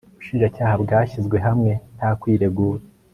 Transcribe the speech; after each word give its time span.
ubushinjacyaha 0.13 0.73
bwashyizwe 0.83 1.37
hamwe, 1.45 1.71
nta 1.97 2.09
kwiregura 2.19 2.81